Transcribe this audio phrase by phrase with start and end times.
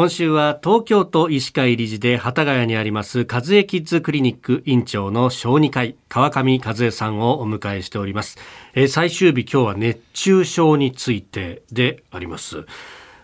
[0.00, 8.38] 今週は東京都医師会理事で幡ヶ谷にあります和江キッズクリニック院長の小児科医川上和江さんをお迎えしております、
[8.72, 12.64] えー、最終日今日は熱中症についてであります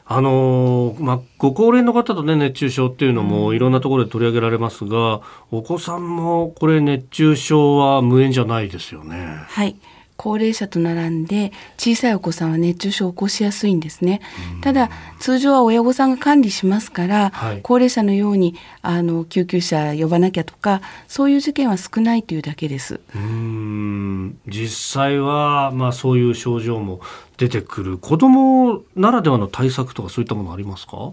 [0.05, 9.17] あのー、まあ、ご高齢の方とね、熱中症っていうのもいろんなところで取り上げられますが、お子さんもこれ熱中症は無縁じゃないですよね。
[9.49, 9.75] はい。
[10.17, 14.21] 高齢者と並んで小さいお子さんは熱中症を起こしやすいんですね。
[14.63, 14.91] ただ
[15.21, 23.01] 通常は親御さんが管理しますから、はい、高齢者のようにあの救急車呼ばなきゃとかそういう事件は少ないというだけです。
[23.15, 27.01] うん実際はまあそういう症状も
[27.37, 31.13] 出てくる子供ならではの対策とかそういったものありますか？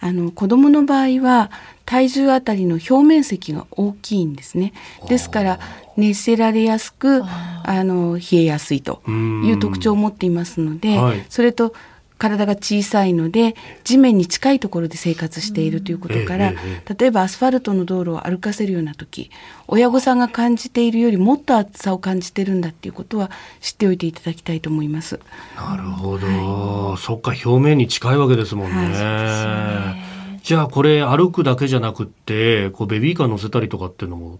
[0.00, 1.50] あの子供の場合は
[1.86, 4.74] 体重あたりの表面積が大きいんですね。
[5.08, 5.58] ですから
[5.96, 7.22] 熱せられやすく
[7.64, 11.74] あの冷えやすいという特徴を持っていますので、はい、それと
[12.16, 16.52] 体が小さいので地面に近いところで生活しているということから、
[16.98, 19.30] 例えばアスファルトの道路を歩かせるような時
[19.66, 25.20] 親御さんが感じているよりもっと暑さを感じてるんだっていうことは知っておいていただきたいと思います。
[25.56, 28.76] なるほど、はい、そっか表面に近いわけですもんね。
[28.76, 29.96] は
[30.36, 34.38] い、じゃあこれ歩くだけじゃなくってこうベビーカー乗せたりとかっていうのも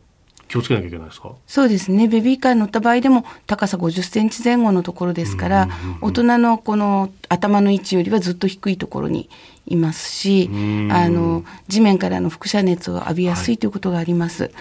[0.54, 1.32] 気をつけなきゃいけないですか？
[1.48, 2.06] そうですね。
[2.06, 5.68] ベビーカーに乗った場合でも高さ50センチ前後のところですから、
[6.00, 9.28] 大人のこの頭の位置よりはずっと低いところに
[9.66, 10.48] いますし、
[10.92, 14.44] あの地面からの輻射熱を浴びやすいということがあります。
[14.44, 14.52] はい、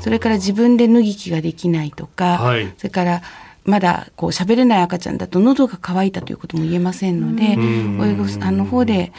[0.00, 3.22] それから自分で脱ぎ着ができないとか、はい、それから
[3.66, 7.58] まだこう喋れない赤ちゃんだと喉が渇いたということも言えませんので、
[8.02, 9.12] 親御さんの方で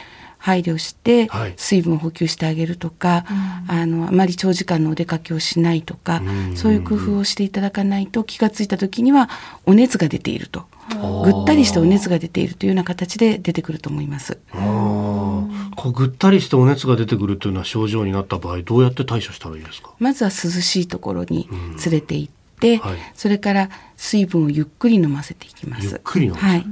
[0.44, 6.20] 配慮して水分を補給してあげるとか、はい、あのあまり長時間のお出かけをしないとか、
[6.54, 9.30] そういう工夫をしていただかないと気が付いた時には
[9.64, 10.66] お熱が出ていると。
[10.90, 14.36] ぐったりしてお熱が出ているというような形で出てくると思います。
[14.52, 19.92] こうぐったりしてお熱が出てくるというような症状になった場合どうやって対処したらいいですか？
[19.98, 25.86] まずは涼しいところに連れて行って、はい、それから水分をゆっくり飲ませていきます。
[25.86, 26.66] ゆっくり飲ませはい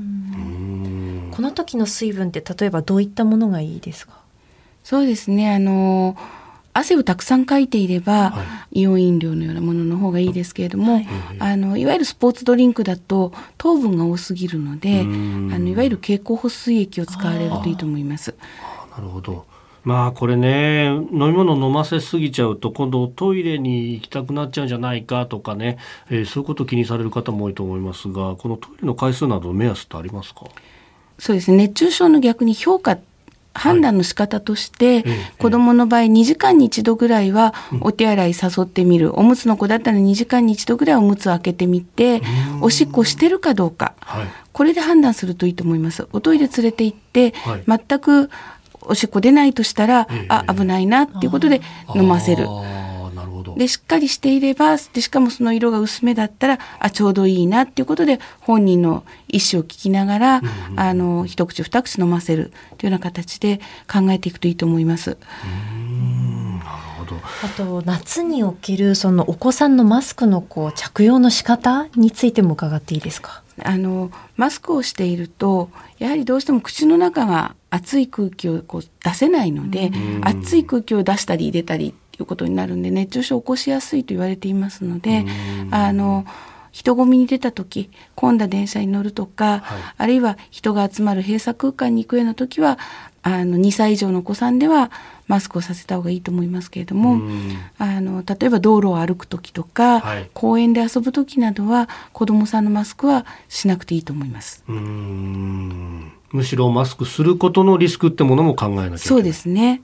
[1.33, 4.21] この時の水分って例えばどういったものがいいですか？
[4.85, 5.53] そうですね。
[5.55, 6.17] あの
[6.75, 11.07] 汗をたくさんかいていれば、はい、イオン飲料のようなものの方がいいですけれども、はい、
[11.39, 18.35] あのいわゆるスポーツドリンクだと糖分が多すぎるのであのいわゆる経口補水液を使われるといいと思います。
[18.91, 19.45] なるほど。
[19.85, 25.77] まあこれね飲み物飲ませすぎちゃうと今度トイレに行きたくなっちゃうんじゃないかとかね、
[26.09, 30.47] えー、そういうことを気にされる方も多いと思いますがこのトイレの回数など目安ってありますか？
[31.23, 31.57] そうですね。
[31.57, 32.99] 熱中症の逆に評価
[33.55, 42.23] 判断の仕方として、はい、子どもの場合2時間に1度ぐらいはお手洗い誘ってみる、うん、おむつの子だったら2時間に1度ぐらいおむつを開けてみて
[42.61, 46.09] おしっこしてるかどうか、はい、これで判断するといいと思います。
[46.13, 48.29] おトイレ連れて行って、はい、全く
[48.81, 51.61] おしっこ出ないとしたら、あ危ないなっていうことで
[51.95, 52.49] 飲ませる。
[53.57, 63.61] でしっかりしていればでしかもその色が薄めだったらあちょうどいいなっていうことで本人の意思を聞きながら、うんうん、あの一口二口飲ませるというような形で
[63.93, 65.17] 考えていくといいと思います。
[67.43, 73.43] あと夏におけるそのお子さんのマスクのこう着用の仕方についても伺っていいですか？
[73.65, 79.91] あのマスクをしているとやはりどうしても口の中が熱い空気をこう出せないので、
[80.23, 85.25] 熱い空気を出したり入れたりいうことになるんで熱中症を起こしやすいと言われていますので
[85.71, 86.25] あの
[86.73, 92.79] 人混みに出た時混んだ電車に乗るとか、はい、あるいは人が集まる閉鎖空間に行くような時は
[93.23, 94.91] あの2歳以上のお子さんでは
[95.29, 97.21] マスクをさせた方がいいと思いますけれども
[97.79, 104.65] あの例えば道路を歩く時とか、はい、公園で遊ぶ時などは子どもさんのマスクはしなくていいと思います。
[104.67, 108.99] むしろマスクすることのリスクってものも考えなきゃいけない。
[108.99, 109.83] そうですね。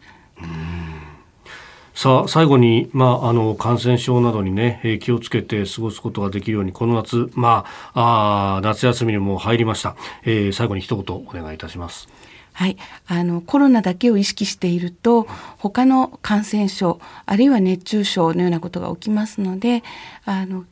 [1.98, 12.09] さあ最後に、まあ、あの感染症などにね、えー、気をつけて過ごすことができるようにこの夏、まあ、あ夏休みにも入りました、えー、最後に一言お願いいたします。
[12.53, 12.76] はい、
[13.09, 15.26] あのコロナだけを意識していると
[15.59, 19.83] 他の感染症あるいは熱中症のようなことが起きますので
[20.24, 20.66] あの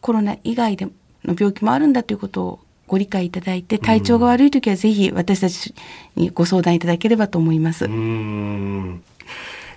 [0.00, 0.86] コロナ以外で
[1.24, 5.72] の病気もあるんだということをご理解いただいて体調が悪い時はぜひ私たち
[6.16, 7.84] にご相談いただければと思います。
[7.84, 9.03] うん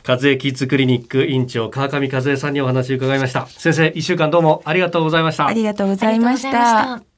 [0.07, 3.45] 和江キッズクリニック院長川上和江さんにお話を伺いました。
[3.47, 5.47] 先生一週間どうもありがとうございました。
[5.47, 7.16] ありがとうございました。